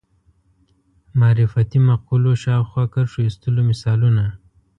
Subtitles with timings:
[1.19, 4.25] معرفتي مقولو شاوخوا کرښو ایستلو مثالونه